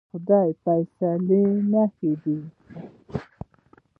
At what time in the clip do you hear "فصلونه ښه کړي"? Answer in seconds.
0.93-2.39